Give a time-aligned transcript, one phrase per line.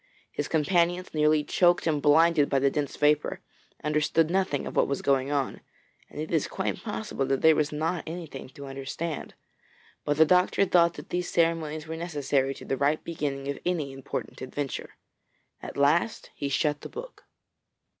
[0.31, 3.39] His companions, nearly choked and blinded by the dense vapour,
[3.83, 5.61] understood nothing of what was going on,
[6.09, 9.35] and it is quite possible that there was not anything to understand,
[10.03, 13.91] but the doctor thought that these ceremonies were necessary to the right beginning of any
[13.93, 14.95] important adventure.
[15.61, 17.25] At last he shut the book.